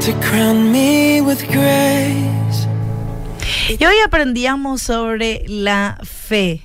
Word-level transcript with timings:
to 0.00 0.12
crown 0.20 0.70
me 0.72 1.20
with 1.20 1.42
grace. 1.50 2.66
Y 3.68 3.84
hoy 3.84 3.96
aprendíamos 4.04 4.82
sobre 4.82 5.44
la 5.46 5.98
fe. 6.02 6.62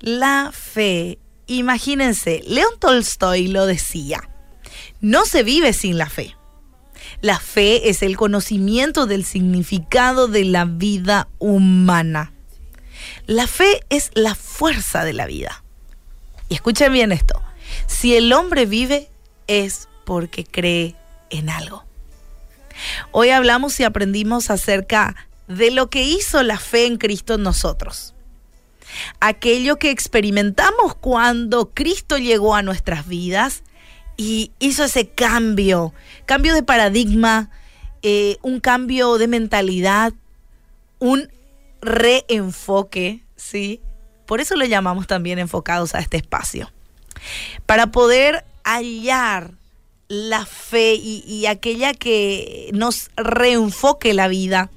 La 0.00 0.50
fe. 0.52 1.18
Imagínense, 1.46 2.42
León 2.46 2.72
Tolstoy 2.78 3.48
lo 3.48 3.66
decía, 3.66 4.28
no 5.00 5.24
se 5.24 5.42
vive 5.42 5.72
sin 5.72 5.98
la 5.98 6.08
fe. 6.08 6.36
La 7.20 7.38
fe 7.38 7.88
es 7.88 8.02
el 8.02 8.16
conocimiento 8.16 9.06
del 9.06 9.24
significado 9.24 10.28
de 10.28 10.44
la 10.44 10.64
vida 10.64 11.28
humana. 11.38 12.32
La 13.26 13.46
fe 13.46 13.80
es 13.88 14.10
la 14.14 14.34
fuerza 14.34 15.04
de 15.04 15.12
la 15.12 15.26
vida. 15.26 15.62
Y 16.48 16.54
escuchen 16.54 16.92
bien 16.92 17.12
esto, 17.12 17.40
si 17.86 18.16
el 18.16 18.32
hombre 18.32 18.66
vive 18.66 19.08
es 19.46 19.88
porque 20.04 20.44
cree 20.44 20.96
en 21.30 21.50
algo. 21.50 21.84
Hoy 23.12 23.30
hablamos 23.30 23.78
y 23.80 23.84
aprendimos 23.84 24.50
acerca 24.50 25.16
de 25.48 25.70
lo 25.70 25.90
que 25.90 26.02
hizo 26.02 26.42
la 26.42 26.58
fe 26.58 26.86
en 26.86 26.96
Cristo 26.96 27.34
en 27.34 27.42
nosotros. 27.42 28.14
Aquello 29.20 29.76
que 29.76 29.90
experimentamos 29.90 30.94
cuando 30.94 31.70
Cristo 31.74 32.18
llegó 32.18 32.54
a 32.54 32.62
nuestras 32.62 33.06
vidas 33.06 33.62
y 34.16 34.52
hizo 34.58 34.84
ese 34.84 35.08
cambio, 35.08 35.92
cambio 36.24 36.54
de 36.54 36.62
paradigma, 36.62 37.50
eh, 38.02 38.38
un 38.42 38.60
cambio 38.60 39.18
de 39.18 39.28
mentalidad, 39.28 40.12
un 40.98 41.28
reenfoque, 41.80 43.22
¿sí? 43.36 43.80
Por 44.26 44.40
eso 44.40 44.56
le 44.56 44.68
llamamos 44.68 45.06
también 45.06 45.38
enfocados 45.38 45.94
a 45.94 46.00
este 46.00 46.16
espacio. 46.16 46.70
Para 47.66 47.88
poder 47.88 48.44
hallar 48.64 49.52
la 50.08 50.46
fe 50.46 50.94
y, 50.94 51.46
aquella 51.46 51.94
que 51.94 52.70
nos 52.72 53.10
reenfoque 53.16 54.14
la 54.14 54.28
vida, 54.28 54.70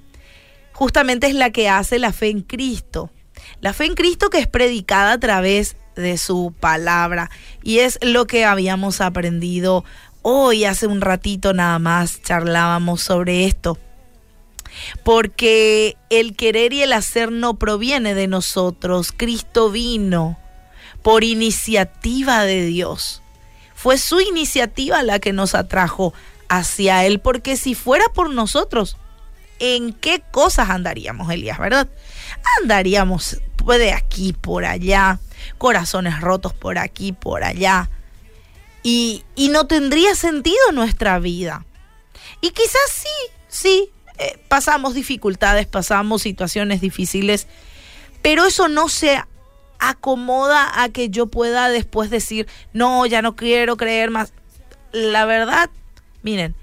justamente 0.74 1.28
es 1.28 1.36
la 1.36 1.52
que 1.52 1.70
hace 1.70 2.00
la 2.00 2.14
fe 2.14 2.30
en 2.30 2.42
Cristo. 2.42 3.12
La 3.62 3.74
fe 3.74 3.86
en 3.86 3.96
Cristo 3.96 4.30
que 4.30 4.40
es 4.40 4.48
predicada 4.48 5.14
a 5.14 5.20
través 5.20 5.76
de 5.96 6.18
su 6.18 6.54
palabra. 6.60 7.30
Y 7.64 7.80
es 7.80 8.00
lo 8.02 8.26
que 8.26 8.46
habíamos 8.46 9.02
aprendido 9.02 9.84
hoy, 10.22 10.66
hace 10.66 10.88
un 10.88 11.02
ratito 11.02 11.54
nada 11.54 11.80
más 11.80 12.22
charlábamos 12.22 13.02
sobre 13.02 13.46
esto. 13.46 13.78
Porque 15.04 15.98
el 16.10 16.36
querer 16.36 16.74
y 16.74 16.82
el 16.82 16.94
hacer 16.94 17.32
no 17.32 17.58
proviene 17.58 18.14
de 18.14 18.28
nosotros. 18.28 19.12
Cristo 19.16 19.72
vino 19.72 20.38
por 21.02 21.24
iniciativa 21.24 22.44
de 22.44 22.66
Dios. 22.66 23.22
Fue 23.82 23.98
su 23.98 24.20
iniciativa 24.20 25.04
la 25.04 25.20
que 25.20 25.32
nos 25.32 25.56
atrajo 25.56 26.14
hacia 26.50 27.06
Él, 27.06 27.22
porque 27.22 27.56
si 27.56 27.76
fuera 27.76 28.04
por 28.14 28.30
nosotros, 28.30 28.98
¿en 29.60 29.94
qué 29.94 30.22
cosas 30.32 30.70
andaríamos, 30.70 31.32
Elías, 31.32 31.58
verdad? 31.58 31.88
Andaríamos 32.62 33.38
de 33.66 33.94
aquí 33.94 34.34
por 34.34 34.66
allá, 34.66 35.20
corazones 35.58 36.20
rotos 36.20 36.54
por 36.54 36.78
aquí, 36.78 37.14
por 37.14 37.46
allá. 37.46 37.90
Y, 38.84 39.24
y 39.34 39.48
no 39.48 39.66
tendría 39.66 40.14
sentido 40.14 40.74
nuestra 40.74 41.18
vida. 41.20 41.66
Y 42.42 42.50
quizás 42.50 42.82
sí, 42.94 43.34
sí, 43.48 43.92
eh, 44.18 44.44
pasamos 44.50 44.94
dificultades, 44.94 45.68
pasamos 45.68 46.22
situaciones 46.22 46.82
difíciles, 46.82 47.48
pero 48.22 48.46
eso 48.46 48.68
no 48.68 48.90
se 48.90 49.24
acomoda 49.80 50.70
a 50.82 50.90
que 50.90 51.10
yo 51.10 51.28
pueda 51.28 51.70
después 51.70 52.10
decir, 52.10 52.48
no, 52.74 53.06
ya 53.06 53.22
no 53.22 53.36
quiero 53.36 53.78
creer 53.78 54.12
más. 54.12 54.34
La 54.92 55.26
verdad, 55.26 55.70
miren, 56.22 56.56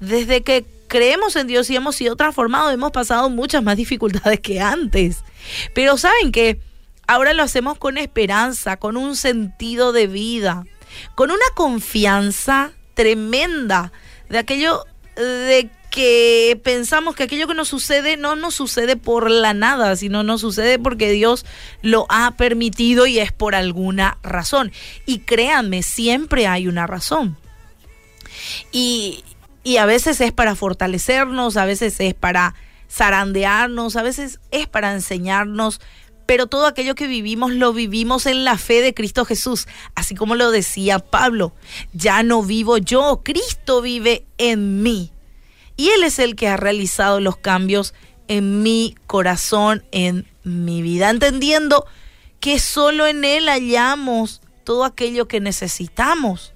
desde 0.00 0.42
que 0.42 0.66
creemos 0.88 1.36
en 1.36 1.46
Dios 1.46 1.70
y 1.70 1.76
hemos 1.76 1.96
sido 1.96 2.16
transformados, 2.16 2.72
hemos 2.72 2.90
pasado 2.90 3.30
muchas 3.30 3.62
más 3.62 3.76
dificultades 3.76 4.40
que 4.40 4.60
antes. 4.60 5.24
Pero 5.74 5.96
saben 5.96 6.32
que 6.32 6.60
ahora 7.06 7.34
lo 7.34 7.42
hacemos 7.42 7.78
con 7.78 7.98
esperanza, 7.98 8.76
con 8.76 8.96
un 8.96 9.16
sentido 9.16 9.92
de 9.92 10.06
vida, 10.06 10.64
con 11.14 11.30
una 11.30 11.44
confianza 11.54 12.72
tremenda 12.94 13.92
de 14.28 14.38
aquello 14.38 14.84
de 15.16 15.70
que 15.98 16.60
pensamos 16.62 17.16
que 17.16 17.24
aquello 17.24 17.48
que 17.48 17.54
nos 17.54 17.66
sucede 17.66 18.16
no 18.16 18.36
nos 18.36 18.54
sucede 18.54 18.94
por 18.94 19.32
la 19.32 19.52
nada, 19.52 19.96
sino 19.96 20.22
nos 20.22 20.40
sucede 20.40 20.78
porque 20.78 21.10
Dios 21.10 21.44
lo 21.82 22.06
ha 22.08 22.36
permitido 22.36 23.08
y 23.08 23.18
es 23.18 23.32
por 23.32 23.56
alguna 23.56 24.16
razón. 24.22 24.70
Y 25.06 25.18
créanme, 25.18 25.82
siempre 25.82 26.46
hay 26.46 26.68
una 26.68 26.86
razón. 26.86 27.36
Y, 28.70 29.24
y 29.64 29.78
a 29.78 29.86
veces 29.86 30.20
es 30.20 30.30
para 30.30 30.54
fortalecernos, 30.54 31.56
a 31.56 31.64
veces 31.64 31.98
es 31.98 32.14
para 32.14 32.54
zarandearnos, 32.88 33.96
a 33.96 34.04
veces 34.04 34.38
es 34.52 34.68
para 34.68 34.92
enseñarnos, 34.92 35.80
pero 36.26 36.46
todo 36.46 36.68
aquello 36.68 36.94
que 36.94 37.08
vivimos 37.08 37.50
lo 37.50 37.72
vivimos 37.72 38.26
en 38.26 38.44
la 38.44 38.56
fe 38.56 38.82
de 38.82 38.94
Cristo 38.94 39.24
Jesús, 39.24 39.66
así 39.96 40.14
como 40.14 40.36
lo 40.36 40.52
decía 40.52 41.00
Pablo, 41.00 41.54
ya 41.92 42.22
no 42.22 42.44
vivo 42.44 42.78
yo, 42.78 43.22
Cristo 43.24 43.82
vive 43.82 44.26
en 44.38 44.84
mí. 44.84 45.10
Y 45.78 45.90
Él 45.90 46.02
es 46.02 46.18
el 46.18 46.34
que 46.34 46.48
ha 46.48 46.56
realizado 46.56 47.20
los 47.20 47.36
cambios 47.36 47.94
en 48.26 48.62
mi 48.64 48.96
corazón, 49.06 49.84
en 49.92 50.26
mi 50.42 50.82
vida, 50.82 51.08
entendiendo 51.08 51.86
que 52.40 52.58
solo 52.58 53.06
en 53.06 53.24
Él 53.24 53.48
hallamos 53.48 54.42
todo 54.64 54.84
aquello 54.84 55.28
que 55.28 55.38
necesitamos. 55.38 56.52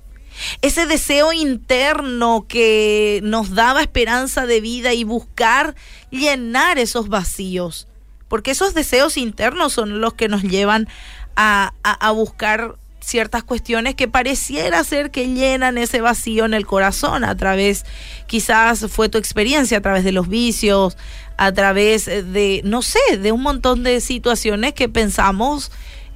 Ese 0.60 0.86
deseo 0.86 1.32
interno 1.32 2.46
que 2.48 3.20
nos 3.22 3.54
daba 3.54 3.80
esperanza 3.80 4.44
de 4.44 4.60
vida 4.60 4.92
y 4.92 5.04
buscar 5.04 5.76
llenar 6.10 6.80
esos 6.80 7.08
vacíos. 7.08 7.86
Porque 8.26 8.50
esos 8.50 8.74
deseos 8.74 9.16
internos 9.16 9.72
son 9.72 10.00
los 10.00 10.14
que 10.14 10.26
nos 10.26 10.42
llevan 10.42 10.88
a, 11.36 11.74
a, 11.84 11.92
a 11.92 12.10
buscar 12.10 12.76
ciertas 13.02 13.42
cuestiones 13.44 13.94
que 13.94 14.08
pareciera 14.08 14.82
ser 14.84 15.10
que 15.10 15.28
llenan 15.28 15.78
ese 15.78 16.00
vacío 16.00 16.44
en 16.44 16.54
el 16.54 16.66
corazón 16.66 17.24
a 17.24 17.36
través, 17.36 17.84
quizás 18.26 18.86
fue 18.90 19.08
tu 19.08 19.18
experiencia 19.18 19.78
a 19.78 19.80
través 19.82 20.04
de 20.04 20.12
los 20.12 20.28
vicios, 20.28 20.96
a 21.36 21.52
través 21.52 22.06
de, 22.06 22.62
no 22.64 22.82
sé, 22.82 23.18
de 23.18 23.32
un 23.32 23.42
montón 23.42 23.82
de 23.82 24.00
situaciones 24.00 24.72
que 24.72 24.88
pensamos 24.88 25.72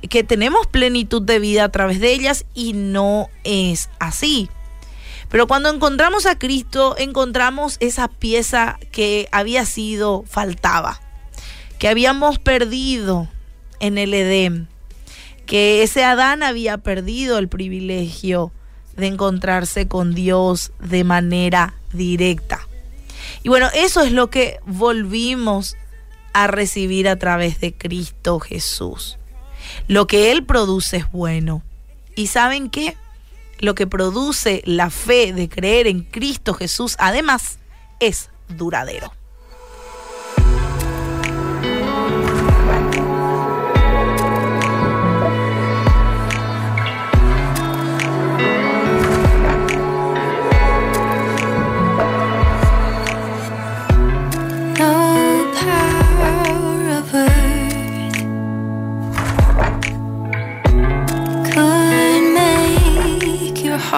que 0.08 0.22
tenemos 0.22 0.66
plenitud 0.66 1.22
de 1.22 1.38
vida 1.38 1.64
a 1.64 1.68
través 1.70 2.00
de 2.00 2.12
ellas 2.12 2.44
y 2.54 2.72
no 2.74 3.28
es 3.44 3.88
así. 3.98 4.48
Pero 5.28 5.48
cuando 5.48 5.68
encontramos 5.70 6.26
a 6.26 6.38
Cristo, 6.38 6.94
encontramos 6.98 7.76
esa 7.80 8.06
pieza 8.06 8.78
que 8.92 9.28
había 9.32 9.64
sido, 9.66 10.24
faltaba, 10.28 11.00
que 11.78 11.88
habíamos 11.88 12.38
perdido 12.38 13.28
en 13.80 13.98
el 13.98 14.14
Edén 14.14 14.68
que 15.46 15.82
ese 15.82 16.04
Adán 16.04 16.42
había 16.42 16.78
perdido 16.78 17.38
el 17.38 17.48
privilegio 17.48 18.52
de 18.96 19.06
encontrarse 19.06 19.88
con 19.88 20.14
Dios 20.14 20.72
de 20.80 21.04
manera 21.04 21.74
directa. 21.92 22.66
Y 23.42 23.48
bueno, 23.48 23.68
eso 23.74 24.02
es 24.02 24.12
lo 24.12 24.28
que 24.28 24.58
volvimos 24.66 25.76
a 26.32 26.46
recibir 26.48 27.08
a 27.08 27.16
través 27.16 27.60
de 27.60 27.72
Cristo 27.72 28.40
Jesús. 28.40 29.18
Lo 29.88 30.06
que 30.06 30.32
Él 30.32 30.44
produce 30.44 30.98
es 30.98 31.10
bueno. 31.10 31.62
¿Y 32.14 32.26
saben 32.26 32.70
qué? 32.70 32.96
Lo 33.58 33.74
que 33.74 33.86
produce 33.86 34.62
la 34.64 34.90
fe 34.90 35.32
de 35.32 35.48
creer 35.48 35.86
en 35.86 36.02
Cristo 36.02 36.54
Jesús, 36.54 36.96
además, 36.98 37.58
es 38.00 38.30
duradero. 38.48 39.15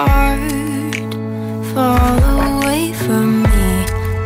heart 0.07 0.95
fall 1.73 2.19
away 2.45 2.93
from 2.93 3.43
me. 3.43 3.71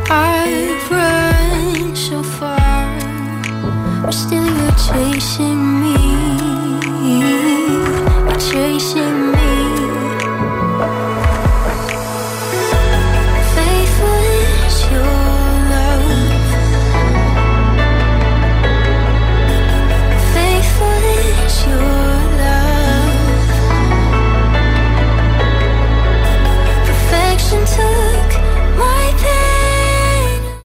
I've 0.08 0.90
run 0.90 1.96
so 1.96 2.22
far, 2.22 2.98
but 4.02 4.12
still 4.12 4.46
you're 4.58 4.78
chasing 4.88 5.62
me. 5.82 5.96
You're 8.28 8.40
chasing 8.50 9.32
me. 9.32 9.33